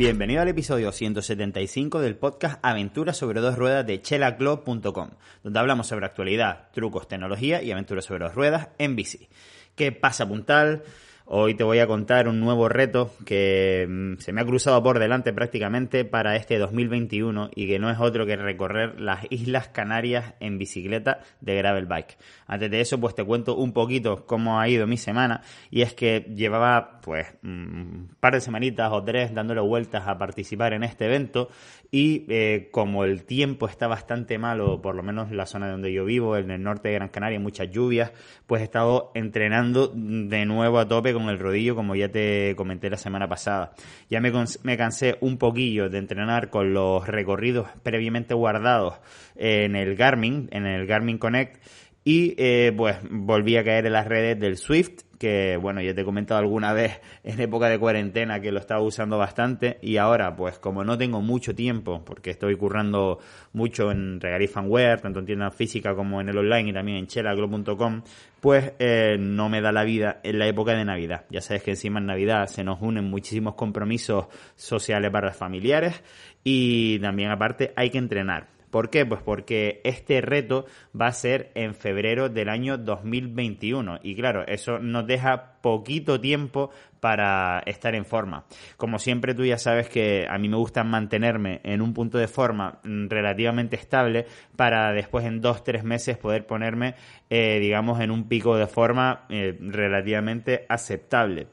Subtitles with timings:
[0.00, 5.10] Bienvenido al episodio 175 del podcast Aventuras sobre dos ruedas de chelaclub.com,
[5.42, 9.28] donde hablamos sobre actualidad, trucos, tecnología y aventuras sobre dos ruedas en bici.
[9.74, 10.84] ¿Qué pasa, puntal?
[11.32, 14.98] Hoy te voy a contar un nuevo reto que mm, se me ha cruzado por
[14.98, 20.34] delante prácticamente para este 2021 y que no es otro que recorrer las Islas Canarias
[20.40, 22.18] en bicicleta de gravel bike.
[22.48, 25.94] Antes de eso, pues te cuento un poquito cómo ha ido mi semana y es
[25.94, 30.82] que llevaba pues mm, un par de semanitas o tres dándole vueltas a participar en
[30.82, 31.48] este evento
[31.92, 35.92] y eh, como el tiempo está bastante malo, por lo menos en la zona donde
[35.92, 38.12] yo vivo, en el norte de Gran Canaria, muchas lluvias,
[38.46, 42.88] pues he estado entrenando de nuevo a tope con el rodillo, como ya te comenté
[42.88, 43.72] la semana pasada.
[44.08, 44.32] Ya me,
[44.62, 48.94] me cansé un poquillo de entrenar con los recorridos previamente guardados
[49.36, 51.62] en el Garmin, en el Garmin Connect,
[52.04, 56.00] y eh, pues volví a caer en las redes del Swift que bueno, ya te
[56.00, 60.34] he comentado alguna vez en época de cuarentena que lo estaba usando bastante y ahora
[60.34, 63.18] pues como no tengo mucho tiempo porque estoy currando
[63.52, 67.06] mucho en Regalí Fanware, tanto en tienda física como en el online y también en
[67.06, 68.02] chelaglo.com,
[68.40, 71.26] pues eh, no me da la vida en la época de Navidad.
[71.28, 76.02] Ya sabes que encima en Navidad se nos unen muchísimos compromisos sociales para los familiares
[76.42, 78.59] y también aparte hay que entrenar.
[78.70, 79.04] ¿Por qué?
[79.04, 80.66] Pues porque este reto
[80.98, 86.70] va a ser en febrero del año 2021 y claro, eso nos deja poquito tiempo
[87.00, 88.44] para estar en forma.
[88.76, 92.28] Como siempre tú ya sabes que a mí me gusta mantenerme en un punto de
[92.28, 96.94] forma relativamente estable para después en dos, tres meses poder ponerme,
[97.28, 101.48] eh, digamos, en un pico de forma eh, relativamente aceptable.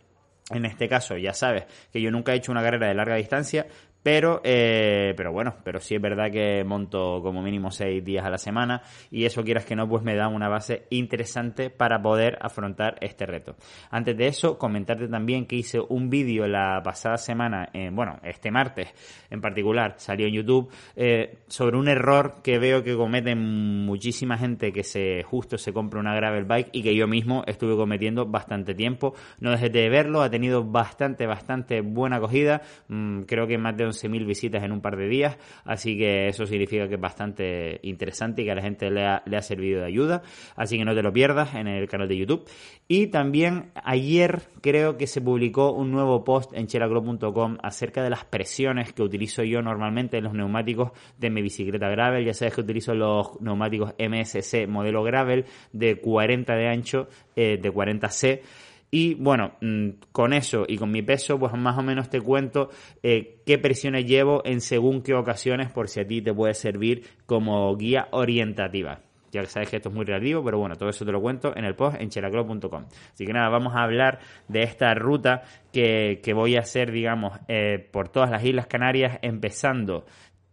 [0.49, 3.67] En este caso, ya sabes que yo nunca he hecho una carrera de larga distancia,
[4.07, 8.29] pero, eh, pero bueno, pero sí es verdad que monto como mínimo seis días a
[8.29, 8.81] la semana
[9.11, 13.25] y eso quieras que no, pues me da una base interesante para poder afrontar este
[13.25, 13.57] reto.
[13.91, 18.93] Antes de eso, comentarte también que hice un vídeo la pasada semana, bueno, este martes
[19.29, 24.71] en particular, salió en YouTube, eh, sobre un error que veo que cometen muchísima gente
[24.71, 28.73] que se justo se compra una gravel bike y que yo mismo estuve cometiendo bastante
[28.73, 29.15] tiempo.
[29.39, 33.85] No dejes de verlo, ha tenido bastante, bastante buena acogida, mm, creo que más de
[34.03, 38.41] 11.000 visitas en un par de días, así que eso significa que es bastante interesante
[38.41, 40.23] y que a la gente le ha, le ha servido de ayuda,
[40.55, 42.47] así que no te lo pierdas en el canal de YouTube.
[42.87, 48.25] Y también ayer creo que se publicó un nuevo post en cheracro.com acerca de las
[48.25, 52.61] presiones que utilizo yo normalmente en los neumáticos de mi bicicleta gravel, ya sabes que
[52.61, 58.41] utilizo los neumáticos MSC modelo gravel de 40 de ancho, eh, de 40C,
[58.89, 62.69] y bueno, mm, con eso y con mi peso, pues más o menos te cuento
[63.03, 67.03] eh, qué presiones llevo en según qué ocasiones, por si a ti te puede servir
[67.25, 69.01] como guía orientativa.
[69.29, 71.55] Ya que sabes que esto es muy relativo, pero bueno, todo eso te lo cuento
[71.55, 72.85] en el post en chelacro.com.
[73.13, 75.43] Así que nada, vamos a hablar de esta ruta
[75.73, 80.05] que, voy a hacer, digamos, eh, por todas las Islas Canarias, empezando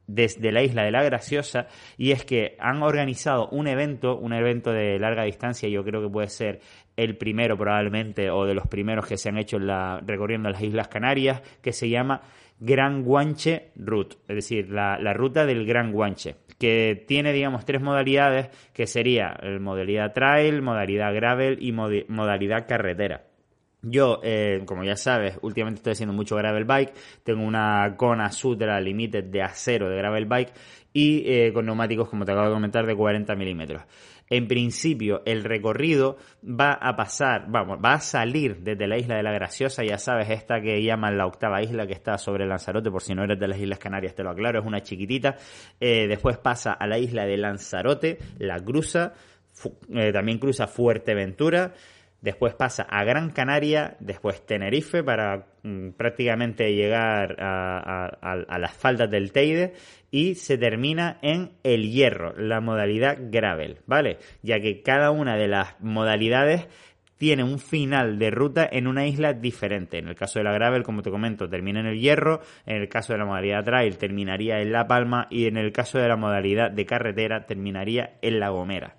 [0.06, 4.73] desde la isla de la Graciosa y es que han organizado un evento, un evento
[4.73, 6.61] de larga distancia, yo creo que puede ser
[6.97, 10.88] el primero probablemente o de los primeros que se han hecho la, recorriendo las Islas
[10.88, 12.22] Canarias, que se llama
[12.60, 18.49] Gran Guanche Route, es decir, la, ruta del Gran Guanche, que tiene, digamos, tres modalidades,
[18.72, 23.25] que sería modalidad trail, modalidad gravel y modalidad carretera.
[23.87, 26.94] Yo, eh, como ya sabes, últimamente estoy haciendo mucho gravel bike.
[27.22, 30.53] Tengo una Kona Sutra Limited de acero de gravel bike
[30.94, 33.82] y eh, con neumáticos, como te acabo de comentar, de 40 milímetros.
[34.31, 39.23] En principio, el recorrido va a pasar, vamos, va a salir desde la isla de
[39.23, 43.03] la Graciosa, ya sabes, esta que llaman la octava isla que está sobre Lanzarote, por
[43.03, 45.37] si no eres de las Islas Canarias, te lo aclaro, es una chiquitita.
[45.79, 49.12] Eh, después pasa a la isla de Lanzarote, la cruza,
[50.12, 51.75] también cruza Fuerteventura
[52.25, 59.31] después pasa a Gran Canaria, después Tenerife para mm, prácticamente llegar a, las faldas del
[59.31, 59.75] Teide
[60.11, 64.19] y se termina en el hierro, la modalidad gravel, ¿vale?
[64.43, 66.67] Ya que cada una de las modalidades
[67.19, 69.99] tiene un final de ruta en una isla diferente.
[69.99, 72.88] En el caso de la gravel, como te comento, termina en el hierro, en el
[72.88, 76.17] caso de la modalidad trail terminaría en La Palma y en el caso de la
[76.17, 78.97] modalidad de carretera terminaría en La Gomera.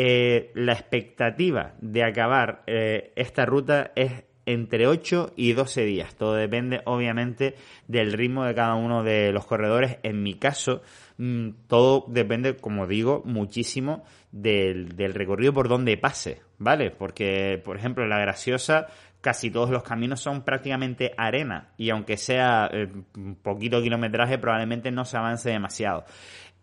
[0.00, 4.12] Eh, la expectativa de acabar eh, esta ruta es
[4.46, 6.14] entre 8 y 12 días.
[6.14, 7.56] Todo depende, obviamente,
[7.88, 9.98] del ritmo de cada uno de los corredores.
[10.04, 10.82] En mi caso,
[11.16, 16.92] mm, todo depende, como digo, muchísimo del, recorrido por donde pase, ¿vale?
[16.92, 18.86] Porque, por ejemplo, la graciosa
[19.20, 24.92] casi todos los caminos son prácticamente arena y aunque sea eh, un poquito kilometraje probablemente
[24.92, 26.04] no se avance demasiado.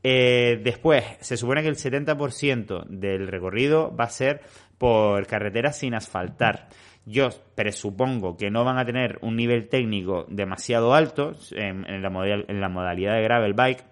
[0.07, 4.41] Eh, después, se supone que el 70% del recorrido va a ser
[4.77, 6.67] por carreteras sin asfaltar.
[7.07, 12.11] Yo presupongo que no van a tener un nivel técnico demasiado alto en, la,
[12.69, 13.83] modalidad de gravel bike,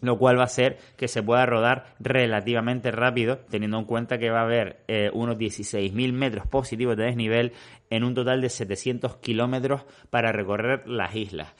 [0.00, 4.30] lo cual va a hacer que se pueda rodar relativamente rápido, teniendo en cuenta que
[4.30, 7.52] va a haber eh, unos 16.000 metros positivos de desnivel
[7.90, 11.52] en un total de 700 kilómetros para recorrer las islas.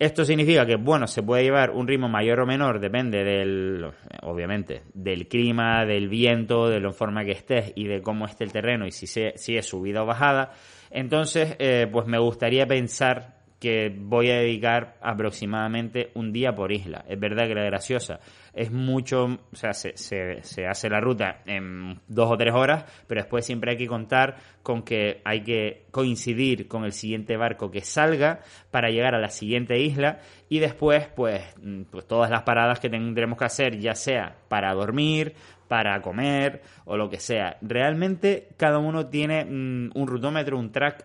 [0.00, 3.84] Esto significa que, bueno, se puede llevar un ritmo mayor o menor, depende del,
[4.22, 8.50] obviamente, del clima, del viento, de la forma que estés y de cómo esté el
[8.50, 10.52] terreno y si, se, si es subida o bajada.
[10.90, 17.04] Entonces, eh, pues me gustaría pensar que voy a dedicar aproximadamente un día por isla.
[17.06, 18.18] Es verdad que la graciosa
[18.54, 23.20] es mucho, o sea, se, se, hace la ruta en dos o tres horas, pero
[23.20, 27.82] después siempre hay que contar con que hay que coincidir con el siguiente barco que
[27.82, 28.40] salga
[28.70, 31.42] para llegar a la siguiente isla y después, pues,
[31.90, 35.34] pues todas las paradas que tendremos que hacer, ya sea para dormir,
[35.68, 37.58] para comer o lo que sea.
[37.60, 41.04] Realmente cada uno tiene mm, un rutómetro, un track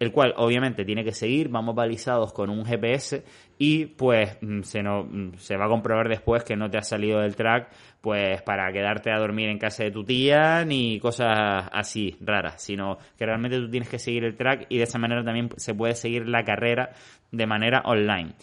[0.00, 3.24] el cual obviamente tiene que seguir, vamos balizados con un GPS
[3.58, 6.88] y pues mm, se, no, mm, se va a comprobar después que no te has
[6.88, 7.70] salido del track
[8.00, 12.98] pues para quedarte a dormir en casa de tu tía ni cosas así raras, sino
[13.16, 15.94] que realmente tú tienes que seguir el track y de esa manera también se puede
[15.94, 16.90] seguir la carrera
[17.30, 18.34] de manera online.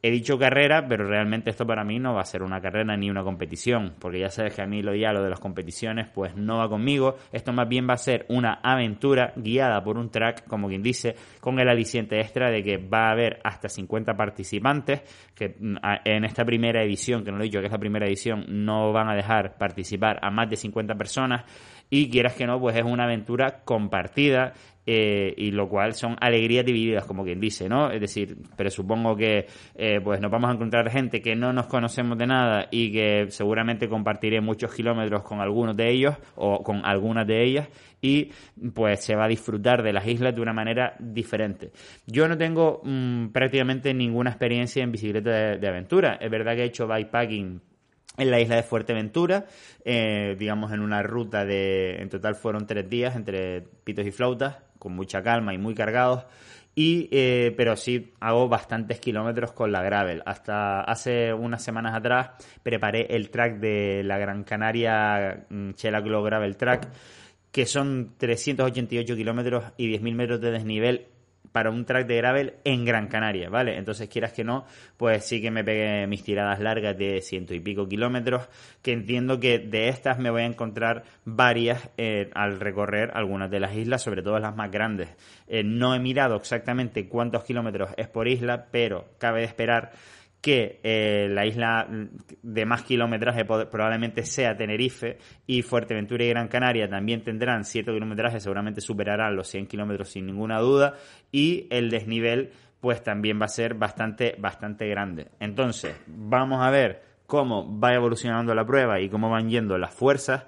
[0.00, 3.10] He dicho carrera, pero realmente esto para mí no va a ser una carrera ni
[3.10, 6.36] una competición, porque ya sabes que a mí lo ya lo de las competiciones pues
[6.36, 7.16] no va conmigo.
[7.32, 11.16] Esto más bien va a ser una aventura guiada por un track, como quien dice,
[11.40, 15.02] con el aliciente extra de que va a haber hasta 50 participantes,
[15.34, 18.06] que mm, en esta primera edición, que no lo he dicho que es la primera
[18.06, 21.44] edición, no van a dejar participar a más de 50 personas
[21.90, 24.52] y quieras que no, pues es una aventura compartida
[24.90, 27.90] eh, y lo cual son alegrías divididas, como quien dice, ¿no?
[27.90, 31.66] Es decir, pero supongo que eh, pues nos vamos a encontrar gente que no nos
[31.66, 36.86] conocemos de nada y que seguramente compartiré muchos kilómetros con algunos de ellos o con
[36.86, 37.68] algunas de ellas
[38.00, 38.30] y
[38.74, 41.70] pues se va a disfrutar de las islas de una manera diferente.
[42.06, 46.14] Yo no tengo mm, prácticamente ninguna experiencia en bicicleta de, aventura.
[46.18, 47.60] Es verdad que he hecho bikepacking
[48.18, 49.46] en la isla de Fuerteventura,
[49.84, 54.56] eh, digamos en una ruta de, en total fueron tres días entre pitos y flautas,
[54.78, 56.24] con mucha calma y muy cargados.
[56.74, 60.22] Y, eh, pero sí hago bastantes kilómetros con la gravel.
[60.26, 62.30] Hasta hace unas semanas atrás
[62.62, 66.88] preparé el track de la Gran Canaria mm, Chela Glow Gravel Track,
[67.50, 71.06] que son 388 kilómetros y 10.000 metros de desnivel
[71.52, 73.76] para un track de gravel en Gran Canaria, ¿vale?
[73.76, 77.60] Entonces, quieras que no, pues sí que me pegué mis tiradas largas de ciento y
[77.60, 78.48] pico kilómetros,
[78.82, 83.60] que entiendo que de estas me voy a encontrar varias eh, al recorrer algunas de
[83.60, 85.08] las islas, sobre todo las más grandes.
[85.46, 89.92] Eh, no he mirado exactamente cuántos kilómetros es por isla, pero cabe esperar
[90.40, 91.88] que eh, la isla
[92.42, 98.38] de más kilometraje probablemente sea Tenerife y Fuerteventura y Gran Canaria también tendrán cierto kilometraje,
[98.38, 100.94] seguramente superarán los 100 kilómetros sin ninguna duda
[101.32, 105.28] y el desnivel pues también va a ser bastante, bastante grande.
[105.40, 110.44] Entonces, vamos a ver cómo va evolucionando la prueba y cómo van yendo las fuerzas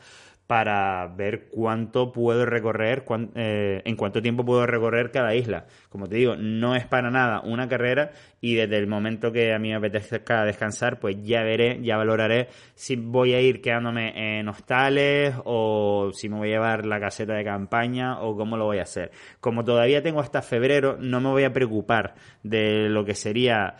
[0.50, 3.04] para ver cuánto puedo recorrer,
[3.36, 5.66] eh, en cuánto tiempo puedo recorrer cada isla.
[5.88, 9.60] Como te digo, no es para nada una carrera y desde el momento que a
[9.60, 14.48] mí me apetezca descansar, pues ya veré, ya valoraré si voy a ir quedándome en
[14.48, 18.78] hostales o si me voy a llevar la caseta de campaña o cómo lo voy
[18.78, 19.12] a hacer.
[19.38, 23.76] Como todavía tengo hasta febrero, no me voy a preocupar de lo que sería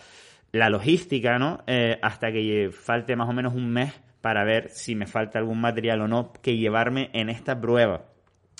[0.52, 1.64] la logística, ¿no?
[1.66, 5.60] Eh, hasta que falte más o menos un mes para ver si me falta algún
[5.60, 8.04] material o no que llevarme en esta prueba.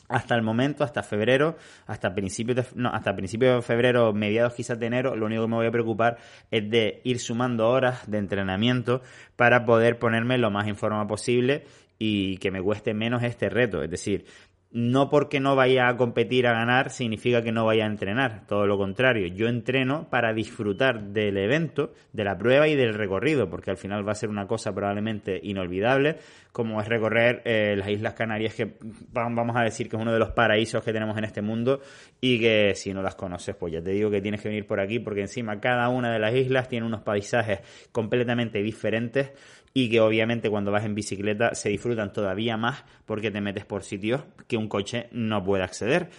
[0.09, 4.81] Hasta el momento, hasta febrero, hasta principios de, no, hasta principios de febrero, mediados quizás
[4.81, 6.19] de enero, lo único que me voy a preocupar
[6.51, 9.03] es de ir sumando horas de entrenamiento
[9.37, 11.65] para poder ponerme lo más en forma posible
[11.97, 13.85] y que me cueste menos este reto.
[13.85, 14.25] Es decir,
[14.73, 18.67] no porque no vaya a competir a ganar significa que no vaya a entrenar, todo
[18.67, 23.73] lo contrario, yo entreno para disfrutar del evento, de la prueba y del recorrido, porque
[23.73, 26.19] al final va a ser una cosa probablemente inolvidable,
[26.53, 28.77] como es recorrer eh, las Islas Canarias, que
[29.13, 31.81] vamos a decir que es uno de los paraísos que tenemos en este mundo
[32.21, 34.81] y que si no las conoces, pues ya te digo que tienes que venir por
[34.81, 37.61] aquí, porque encima cada una de las islas tiene unos paisajes
[37.91, 39.33] completamente diferentes
[39.73, 43.83] y que obviamente cuando vas en bicicleta se disfrutan todavía más porque te metes por
[43.83, 46.11] sitios que un coche no puede acceder.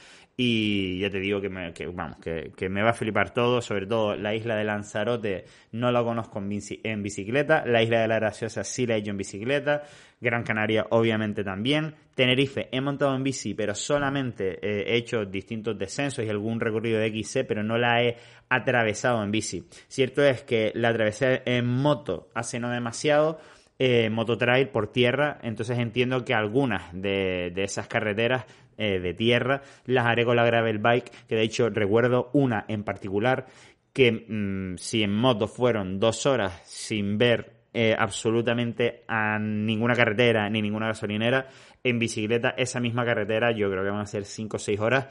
[0.43, 4.15] Y ya te digo que me, vamos, que, me va a flipar todo, sobre todo
[4.15, 8.88] la isla de Lanzarote no la conozco en, bicicleta, la isla de la Graciosa sí
[8.88, 9.83] la he hecho en bicicleta,
[10.19, 16.25] Gran Canaria obviamente también, Tenerife he montado en bici pero solamente he hecho distintos descensos
[16.25, 18.17] y algún recorrido de XC pero no la he
[18.50, 19.63] atravesado en bici.
[19.89, 23.38] Cierto es que la atravesé en moto hace no demasiado,
[23.77, 28.45] eh, mototrail por tierra, entonces entiendo que algunas de esas carreteras
[28.77, 32.83] eh, de tierra, las haré con la gravel bike, que de hecho recuerdo una en
[32.83, 33.45] particular
[33.93, 40.49] que mm, si en moto fueron dos horas sin ver eh, absolutamente a ninguna carretera
[40.49, 41.47] ni ninguna gasolinera,
[41.83, 45.07] en bicicleta esa misma carretera yo creo que van a ser cinco o seis horas.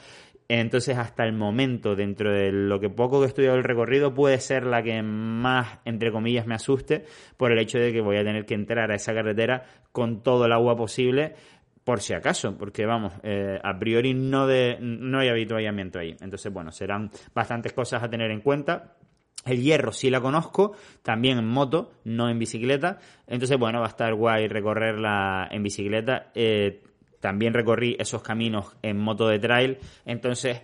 [0.53, 4.41] Entonces, hasta el momento, dentro de lo que poco que he estudiado el recorrido, puede
[4.41, 7.05] ser la que más, entre comillas, me asuste
[7.37, 9.63] por el hecho de que voy a tener que entrar a esa carretera
[9.93, 11.35] con todo el agua posible
[11.91, 16.15] por si acaso, porque vamos, eh, a priori no, de, no hay habituallamiento ahí.
[16.21, 18.95] Entonces, bueno, serán bastantes cosas a tener en cuenta.
[19.45, 23.01] El hierro sí la conozco, también en moto, no en bicicleta.
[23.27, 26.31] Entonces, bueno, va a estar guay recorrerla en bicicleta.
[26.37, 26.81] Eh,
[27.19, 29.79] también recorrí esos caminos en moto de trail.
[30.05, 30.63] Entonces,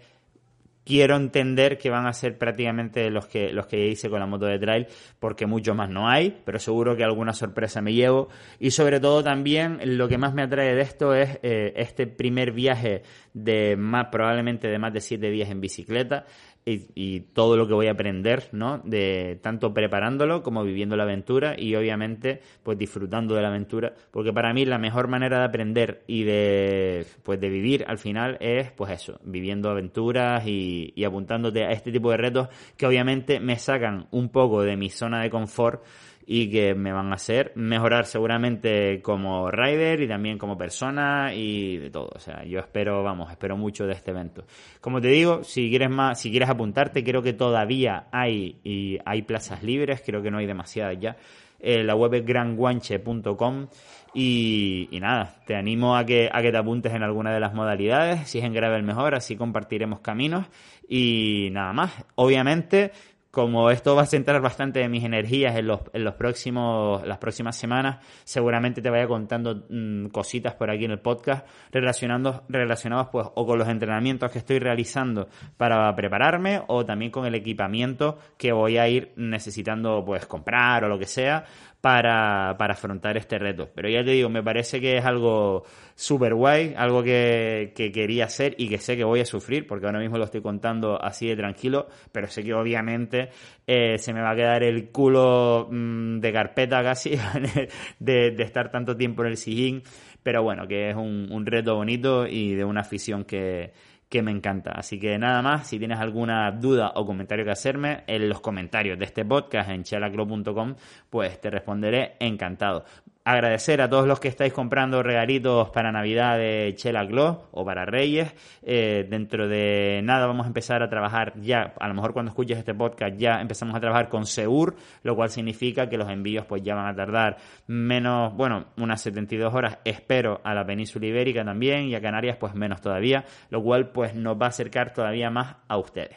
[0.87, 4.47] quiero entender que van a ser prácticamente los que, los que hice con la moto
[4.47, 4.87] de trail,
[5.19, 8.29] porque mucho más no hay, pero seguro que alguna sorpresa me llevo.
[8.61, 12.53] Y sobre todo también lo que más me atrae de esto es eh, este primer
[12.53, 13.03] viaje
[13.35, 16.25] de más, probablemente de más de siete días en bicicleta
[16.67, 18.79] y, todo lo que voy a aprender, ¿no?
[18.79, 24.33] De tanto preparándolo como viviendo la aventura y obviamente pues disfrutando de la aventura, porque
[24.33, 28.73] para mí la mejor manera de aprender y de pues de vivir al final es
[28.73, 33.57] pues eso, viviendo aventuras y, y apuntándote a este tipo de retos que obviamente me
[33.57, 35.83] sacan un poco de mi zona de confort
[36.29, 41.77] y que me van a hacer mejorar seguramente como rider y también como persona y
[41.79, 42.11] de todo.
[42.15, 44.45] O sea, yo espero, vamos, espero mucho de este evento.
[44.81, 49.23] Como te digo, si quieres más, si quieres apuntarte, creo que todavía hay y hay
[49.23, 51.17] plazas libres, creo que no hay demasiadas ya.
[51.61, 53.67] Eh, la web es granguanche.com
[54.15, 58.29] y, nada, te animo a que, a que te apuntes en alguna de las modalidades,
[58.29, 60.47] si es en gravel mejor, así compartiremos caminos
[60.89, 61.93] y nada más.
[62.15, 62.93] Obviamente,
[63.37, 67.19] como esto va a centrar bastante de mis energías en los, en los próximos, las
[67.19, 73.09] próximas semanas, seguramente te vaya contando mm, cositas por aquí en el podcast relacionando, relacionados
[73.13, 75.29] pues o con los entrenamientos que estoy realizando
[75.59, 80.89] para prepararme o también con el equipamiento que voy a ir necesitando pues comprar o
[80.89, 81.45] lo que sea
[81.87, 83.71] para, para afrontar este reto.
[83.73, 85.63] Pero ya te digo, me parece que es algo
[85.95, 89.87] súper guay, algo que, que, quería hacer y que sé que voy a sufrir, porque
[89.87, 93.26] ahora mismo lo estoy contando así de tranquilo, pero sé que obviamente
[93.67, 97.19] eh, se me va a quedar el culo mm, de carpeta casi
[97.99, 99.83] de, estar tanto tiempo en el sillín,
[100.23, 103.73] pero bueno, que es un, reto bonito y de una afición que,
[104.09, 104.73] que me encanta.
[104.73, 108.99] Así que nada más, si tienes alguna duda o comentario que hacerme en los comentarios
[108.99, 110.75] de este podcast en chelaclo.com,
[111.11, 112.85] pues te responderé encantado
[113.27, 117.85] agradecer a todos los que estáis comprando regalitos para Navidad de Chela Glow o para
[117.85, 118.33] Reyes.
[118.63, 122.57] Eh, dentro de nada vamos a empezar a trabajar ya, a lo mejor cuando escuches
[122.57, 126.63] este podcast ya empezamos a trabajar con Seur, lo cual significa que los envíos pues
[126.63, 131.89] ya van a tardar menos, bueno, unas 72 horas, espero, a la península ibérica también
[131.89, 135.57] y a Canarias pues menos todavía, lo cual pues nos va a acercar todavía más
[135.67, 136.17] a ustedes.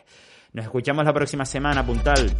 [0.54, 2.36] Nos escuchamos la próxima semana, puntal.